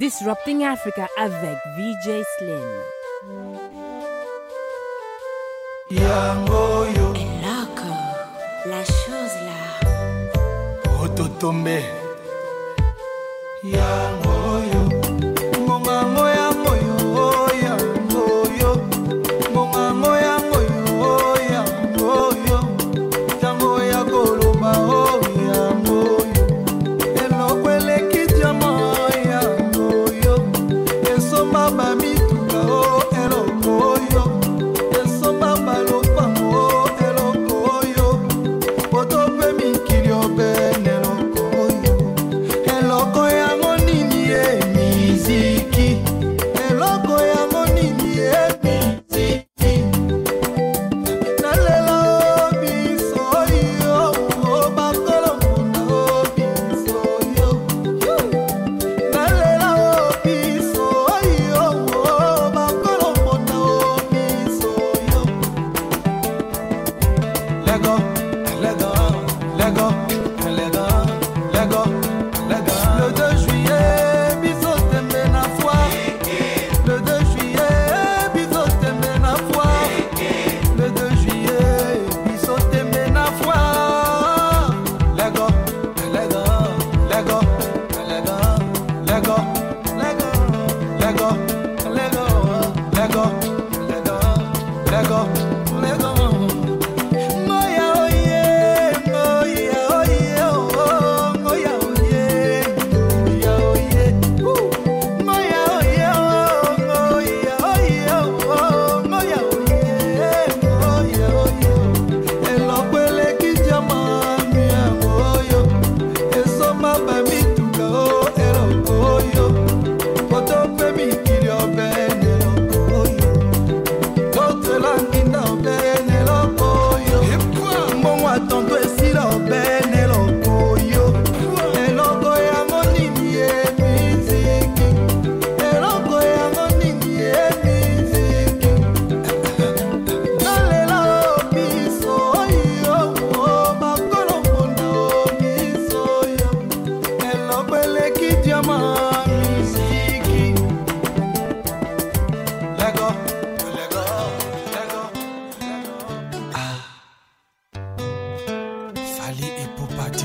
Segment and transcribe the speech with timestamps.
[0.00, 2.70] Disrupting Africa avec VJ Slim.
[5.90, 7.12] Yangoyo.
[7.14, 7.92] Eloko,
[8.64, 11.04] la chose là.
[11.04, 11.82] Ototombe.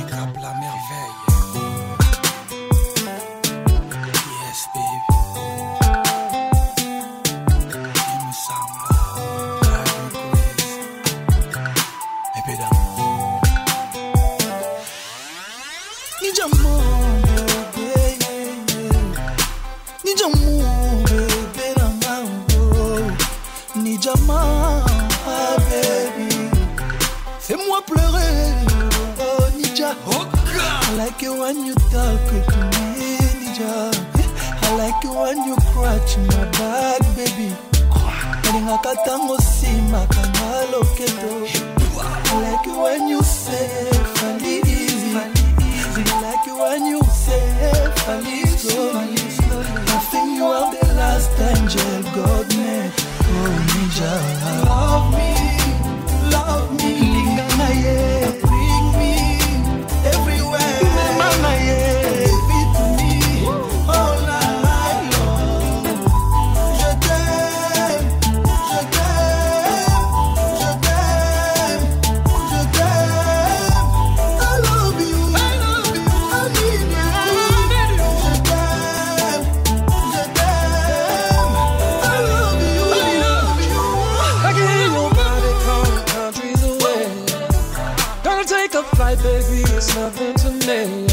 [0.04, 0.52] Kabla
[89.78, 91.06] It's nothing to me.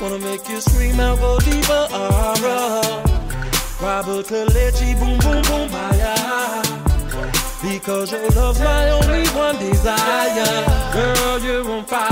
[0.00, 1.86] Wanna make you scream out for diva.
[1.92, 3.04] Uh-huh.
[3.82, 6.62] Robert Kalechi, boom, boom, boom, fire.
[7.60, 10.64] Because your love's my only one desire.
[10.94, 12.10] Girl, you're on fire,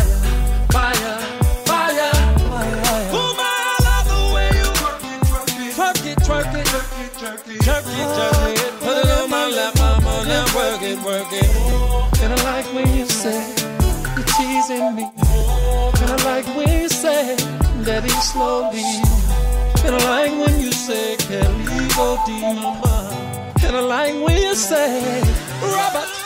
[0.77, 1.19] fire,
[1.65, 2.13] fire.
[2.53, 3.09] fire.
[3.17, 6.93] Ooh, my, love the way you work it, work it, work it, work it, work
[7.01, 8.81] it, work it, work it, work it.
[8.85, 11.49] Put it on my it, I'm on it, work it, work it.
[11.73, 12.06] Ooh.
[15.15, 17.37] Kinda like we say,
[17.85, 18.83] Daddy slowly.
[19.81, 23.53] Kinda like when you say, Can we go deep, Mama?
[23.59, 25.23] Kinda like you say,
[25.63, 26.26] Robert.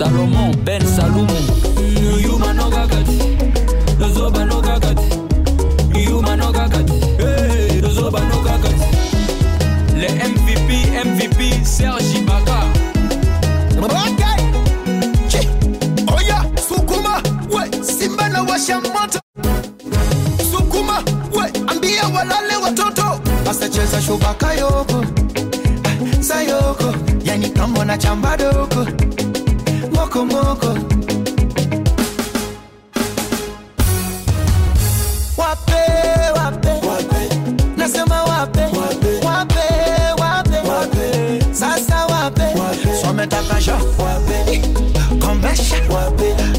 [0.00, 1.36] salomon ben salumu
[24.10, 25.04] shubaka yoko
[26.20, 26.94] sayoko.
[27.24, 29.09] Yani kambo na chamba doko
[30.24, 30.66] mokomoko
[35.36, 35.82] wape
[36.36, 37.36] wape, wape.
[37.76, 38.60] nasema wape.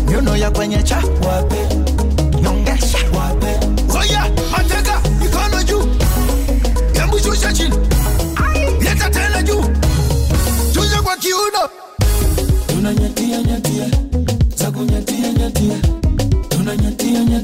[0.10, 0.98] Nyuno ya kwenye cha.
[1.28, 1.91] Wape.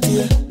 [0.01, 0.46] dear.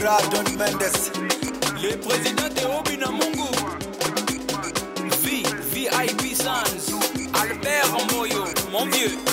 [0.00, 1.12] Gra Don Mendes.
[1.82, 3.50] Le Presidente Obina Mungu.
[5.22, 5.42] V,
[5.72, 6.64] VIP Sans.
[7.34, 9.29] Albert Moyo, mon vieux.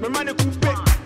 [0.00, 0.99] Me money coupe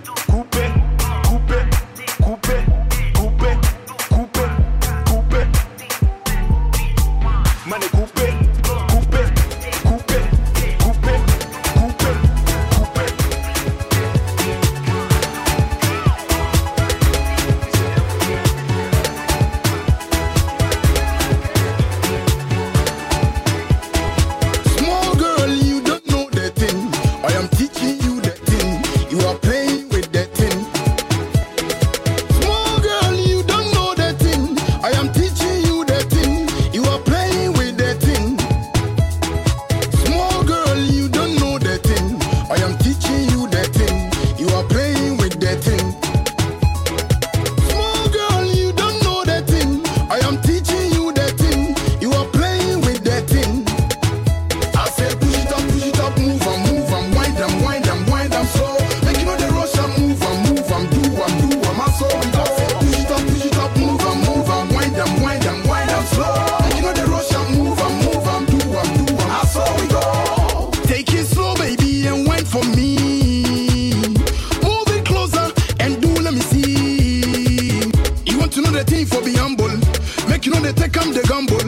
[80.73, 81.64] they come, they gumbo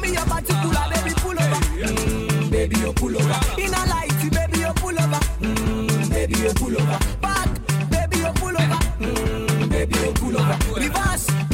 [0.00, 1.60] Take me up and pull over, baby, pull over.
[1.74, 3.60] Mm, baby, you pull over.
[3.60, 5.20] In a light, baby, you pull over.
[5.40, 6.98] Mm, baby, you pull over.
[7.20, 8.78] Back, baby, you pull over.
[9.00, 10.80] Mm, baby, you pull over.
[10.80, 11.47] Reverse.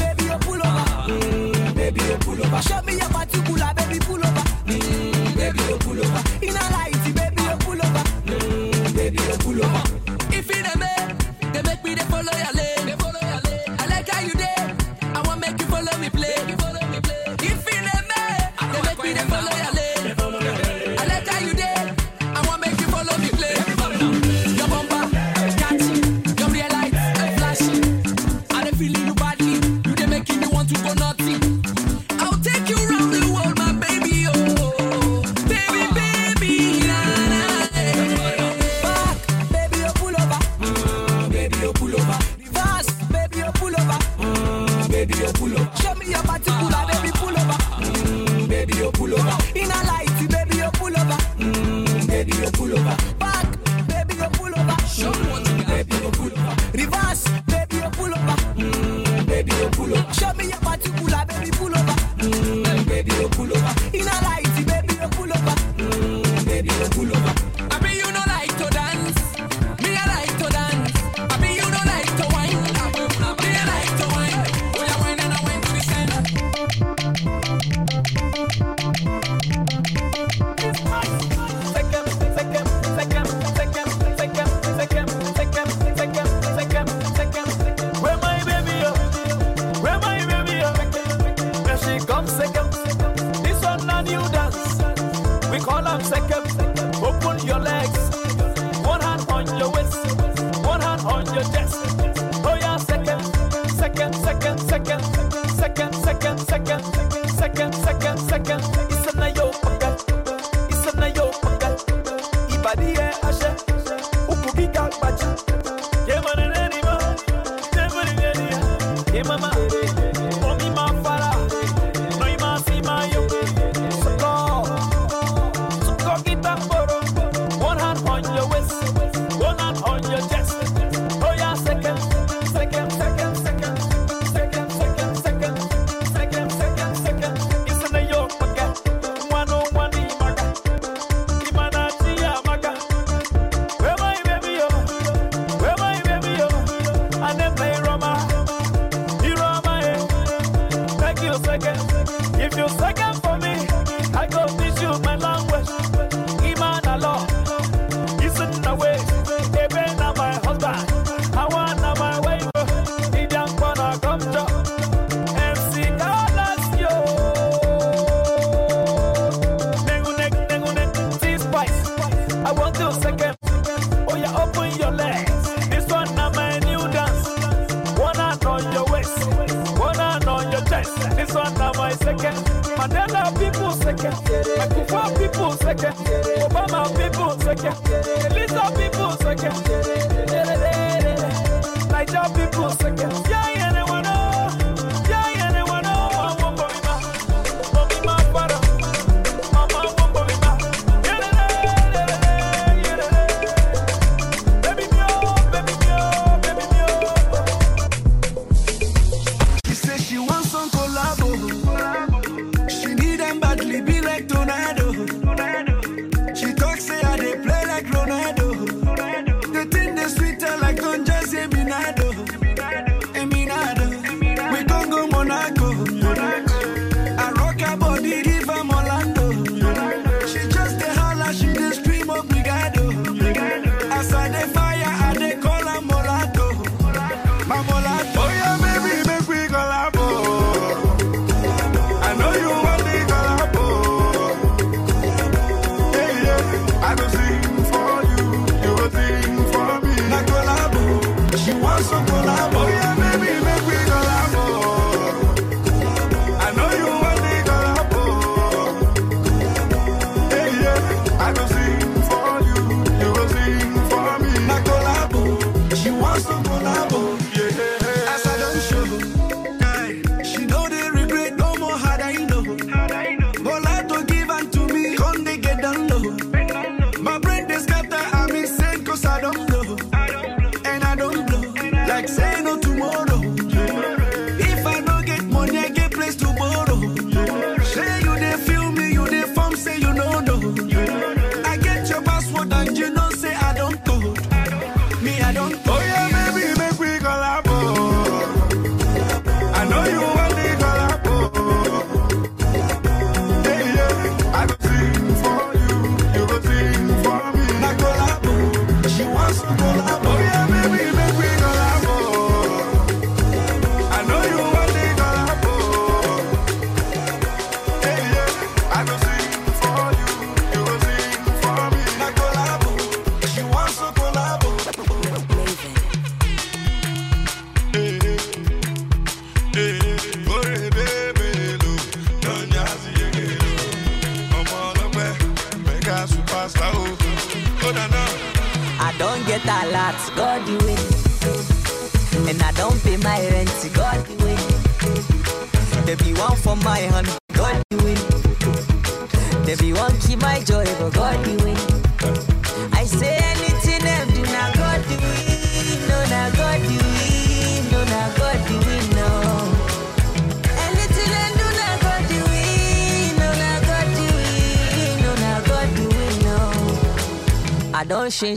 [184.69, 185.04] Kufa.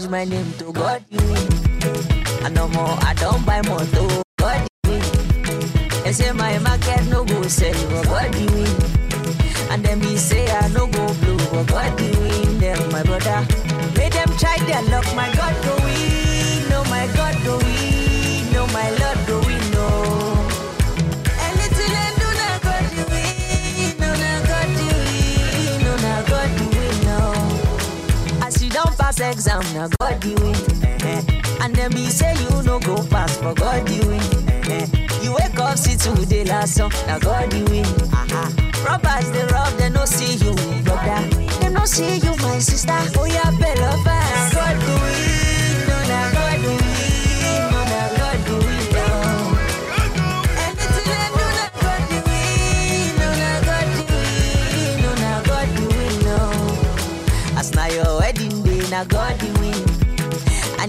[0.09, 0.66] my name.
[29.37, 30.55] exam, now God you win.
[30.83, 31.21] Eh.
[31.61, 34.21] And then be say you no go pass, for God you win.
[34.71, 34.87] Eh.
[35.21, 37.85] You wake up, see the last song, now God you win.
[37.85, 38.49] Uh-huh.
[38.83, 41.21] Robbers, they rob, they no see you, brother.
[41.59, 42.97] They no see you, my sister.
[43.15, 45.36] Oh yeah, beloved, God you win.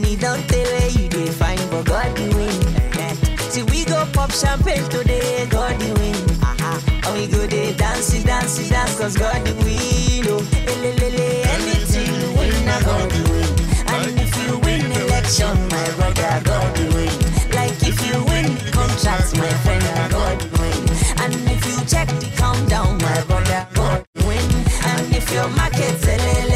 [0.08, 2.58] me down tell where you dey fine, but God the win.
[2.96, 3.36] Eh, eh.
[3.52, 6.16] See we go pop champagne today, God the win.
[7.04, 10.24] And we go dey dance, dance, dance, cause God the win.
[10.32, 10.40] Oh,
[10.72, 13.52] elelele, anything you win, I God the win.
[13.94, 17.16] And if you win election, my brother, God the win.
[17.58, 20.82] Like if you win contracts, my friend, I God the win.
[21.22, 24.48] And if you check the countdown, my brother, God the win.
[24.90, 26.47] And if your market's a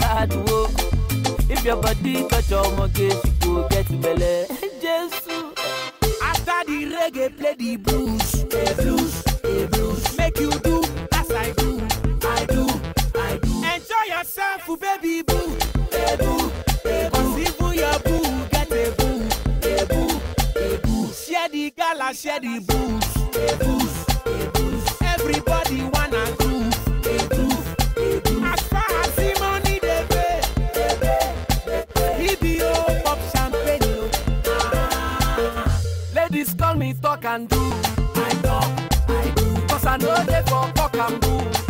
[0.00, 0.70] hard work.
[1.48, 4.46] If your body touch your mortgage, you go get belly.
[4.80, 5.28] Jesus.
[6.22, 8.32] After the reggae, play the blues.
[8.44, 10.16] The blues, the blues.
[10.18, 10.82] Make you do
[11.12, 11.80] as I do.
[12.26, 12.66] I do,
[13.14, 13.52] I do.
[13.74, 15.56] Enjoy yourself, oh, baby boo.
[15.90, 16.50] The boo,
[16.82, 17.38] the boo.
[17.38, 19.18] Even your boo, get a boo.
[19.60, 20.20] The boo,
[20.54, 21.12] the boo.
[21.12, 23.14] Share the gala, share the booze.
[23.32, 23.85] The boo.
[37.26, 37.56] can do.
[37.58, 38.60] I know
[39.08, 39.66] I do.
[39.66, 41.65] Cause I know they for fuck and do.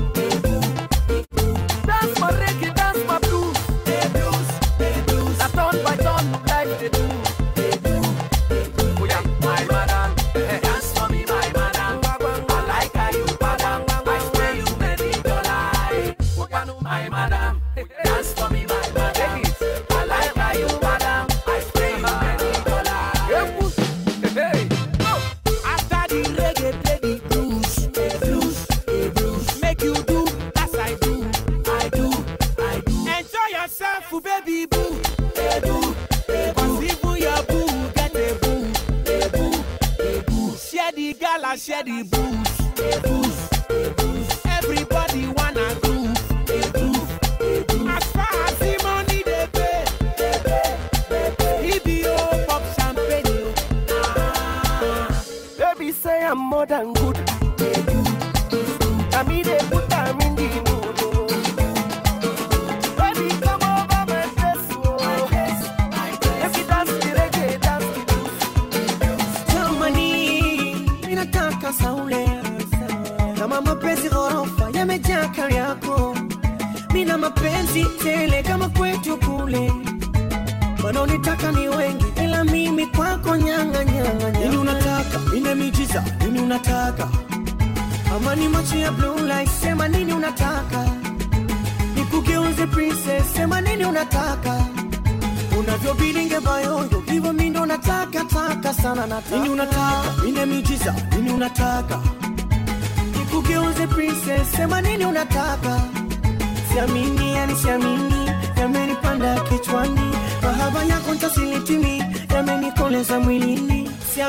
[41.66, 43.25] share the booze.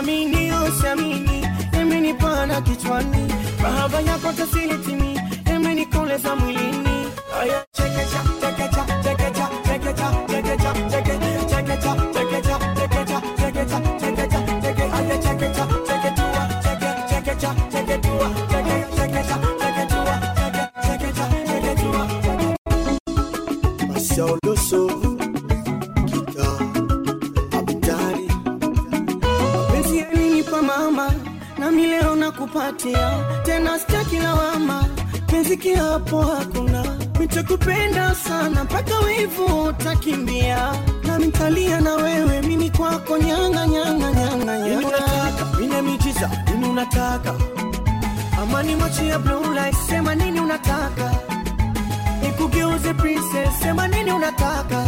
[0.07, 4.77] Amini usiamini, oh, imenipa na kichwani, mahaba yako tasili
[54.37, 54.85] nini unataka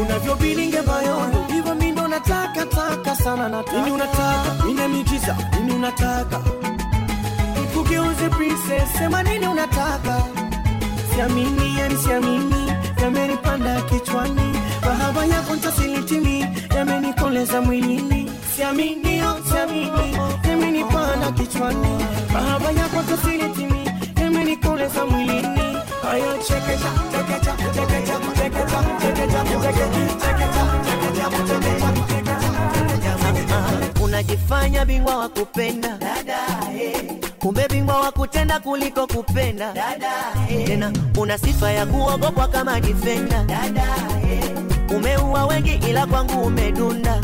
[0.00, 3.78] unavyobilinge bayondo hivyo mindo nataka taka sana nataka.
[3.78, 6.40] Nini unataka miujiza nini unataka.
[7.74, 10.22] Kugeuze princess sema nini unataka?
[11.14, 14.58] Siamini yani siamini yamenipanda kichwani.
[14.84, 18.30] Mahaba yako ntasilitimi yamenikoleza mwilini.
[18.56, 20.16] Siamini oh, siamini
[20.48, 22.04] yamenipanda kichwani.
[22.32, 23.90] Mahaba yako ntasilitimi
[24.22, 25.61] yamenikoleza mwilini
[34.02, 35.98] Unajifanya bingwa wa kupenda.
[37.38, 39.74] Kumbe bingwa wa kutenda kuliko kupenda.
[40.66, 43.44] Tena, una sifa ya kuogopwa kama difenda.
[44.96, 47.20] Umeua wengi ila kwangu umedunda.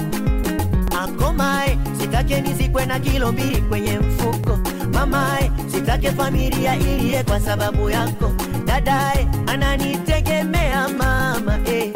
[1.02, 4.58] Akomae sitake nizikwe na kilo mbili kwenye mfuko
[4.92, 8.32] mamae sitake familia iliye kwa sababu yako
[8.66, 11.92] dadae ananitegemea mama eh.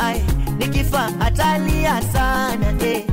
[0.00, 0.24] Aae,
[0.58, 3.04] nikifa atalia sana eh.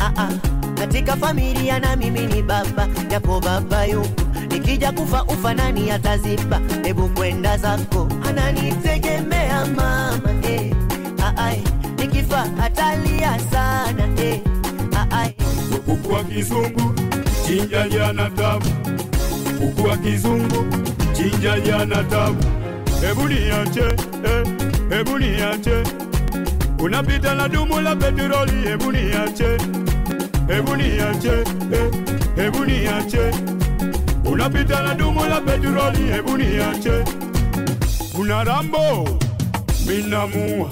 [0.00, 0.28] Aa,
[0.74, 4.08] katika familia na mimi ni baba japo baba yuko
[4.50, 10.72] nikija kufa ufa nani ataziba hebu kwenda zako ananitegemea mama eh.
[11.22, 11.62] Aae,
[11.98, 14.19] nikifa atalia sana eh.
[15.90, 16.94] Aae, kuku wa kizungu
[17.46, 18.66] chinja jana tabu.
[19.58, 20.64] Kuku wa kizungu
[21.12, 22.44] chinja jana tabu.
[23.00, 23.84] Hebu niache
[24.24, 24.46] eh,
[24.90, 25.82] hebu niache.
[26.78, 29.58] Unapita na dumu la petroli hebu niache.
[30.48, 31.32] Hebu niache
[31.72, 31.90] eh,
[32.36, 33.30] hebu niache.
[34.24, 37.04] Unapita na dumu la petroli hebu niache.
[38.18, 39.08] Una rambo
[39.86, 40.70] minamua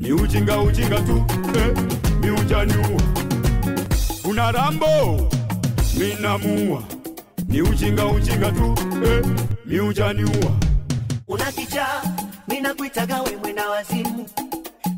[0.00, 1.24] ni ujinga ujinga tu
[1.56, 1.74] eh,
[2.22, 3.00] mi ujaniua
[4.32, 5.28] una rambo.
[5.98, 6.82] Minamua
[7.48, 8.74] ni ujinga ujinga tu.
[9.04, 9.24] Eh,
[9.66, 10.52] miujaniua
[11.28, 12.02] una kichaa
[12.48, 14.26] ninakuitaga we mwenda wazimu.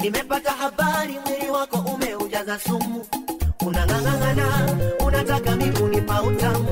[0.00, 3.06] Nimepata habari mwili wako umeujaza sumu.
[3.66, 6.68] Unang'ang'ang'ana unataka migunipa utamu.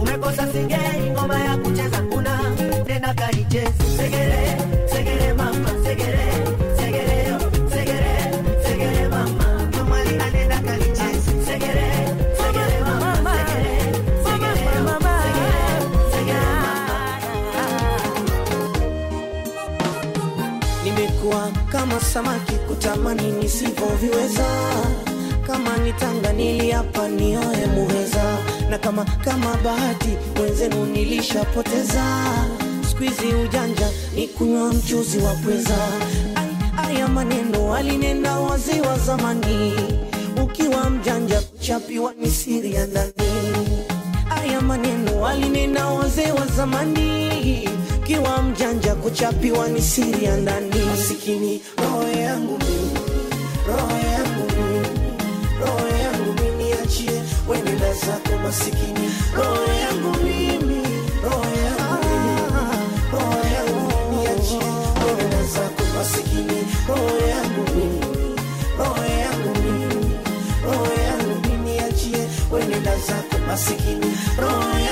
[0.00, 2.38] Umekosa singeli ngoma ya kucheza kuna.
[2.86, 4.56] Nena kaichezi segere
[22.00, 24.46] samaki kutamani nisivyoviweza.
[25.46, 28.38] Kama nitanga niliapa nioe muheza.
[28.70, 30.08] Na kama kama bahati
[30.42, 32.04] wenzenu nilishapoteza.
[32.90, 35.78] Skuizi ujanja ni kunywa mchuzi wa pweza.
[36.34, 36.56] Ai,
[36.96, 39.72] aya maneno alinena wazee wa zamani.
[40.44, 43.12] Ukiwa mjanja kuchapiwa ni siri ya ndani.
[44.28, 47.68] Haya maneno alinena wazee wa zamani,
[48.06, 48.47] kiwa mjanja
[49.08, 50.70] kuchapiwa ni siri ya ndani.
[50.90, 52.58] Masikini roho yangu
[53.68, 54.46] roho yangu
[55.60, 58.38] roho yangu mimi, niachie wenenda zako.
[58.42, 60.82] Masikini, roho yangu mimi,
[73.46, 74.87] masikini, roho yangu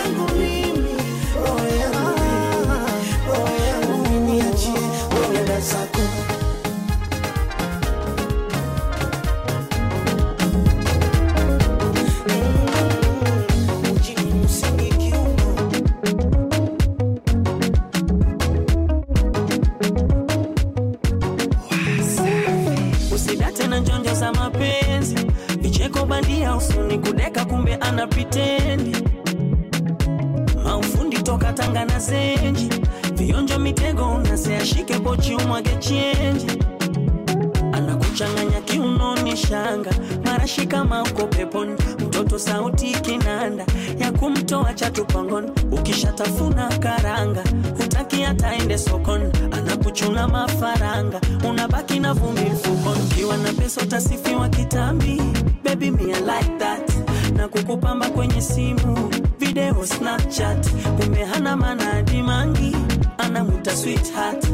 [53.77, 55.21] pesa utasifiwa kitambi.
[55.65, 56.93] Baby me I like that.
[57.37, 60.71] Na kukupamba kwenye simu video snapchat.
[61.01, 62.77] Kumbe hana maana dimangi
[63.19, 64.47] anamuta sweetheart.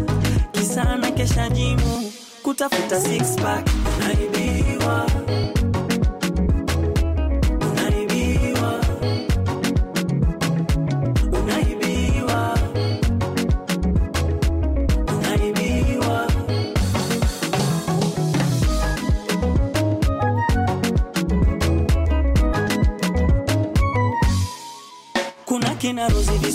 [0.52, 2.12] Kisa ana kesha jimu.
[2.42, 3.68] Kutafuta six pack.
[3.98, 5.06] Unaibiwa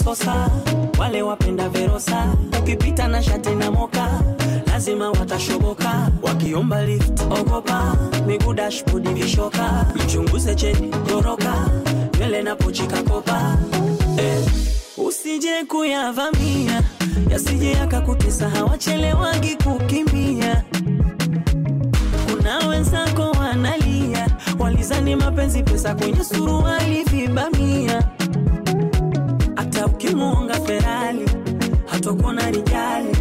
[0.08, 0.30] Rozi
[1.00, 2.26] wale wapenda Verosa,
[2.60, 4.22] ukipita na shati na moka
[4.68, 7.98] lazima watashoboka, wakiomba lift ogopa,
[8.28, 11.70] miguu dashboard vishoka, mchunguze cheni goroka,
[12.20, 13.58] nywele na pochi kakopa.
[14.18, 14.46] Eh,
[14.98, 16.82] usije kuyavamia.
[17.30, 20.64] Yasije yakakutesa, hawachelewagi kukimbia.
[22.32, 24.28] Kuna wenzako wanalia,
[24.60, 28.04] walizani mapenzi pesa kwenye suruali vibamia
[30.18, 31.26] ukimuonga Ferali
[31.86, 33.18] hatokuona rijali,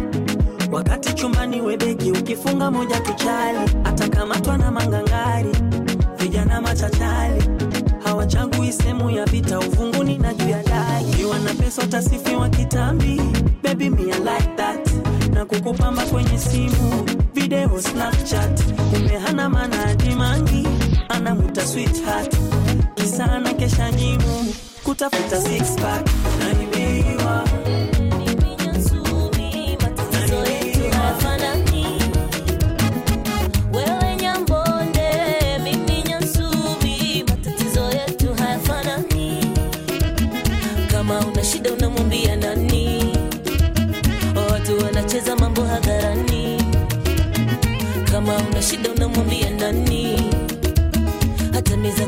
[0.71, 5.49] wakati chumbani webeki ukifunga moja tuchali, atakamatwa na mangangari,
[6.17, 7.43] vijana machachali
[8.03, 11.05] hawachagui sehemu ya vita, uvunguni na juu ya dari.
[11.17, 13.21] Kiwa na pesa utasifiwa kitambi,
[13.63, 14.89] baby me like that,
[15.33, 18.63] na kukupamba kwenye simu video Snapchat,
[18.95, 20.67] umehana hana maana dimangi,
[21.09, 22.35] anamuta sweetheart,
[22.95, 26.07] kisa na kesha nyimu kutafuta six pack
[48.99, 50.21] na mwambia nani
[51.53, 52.05] hata niza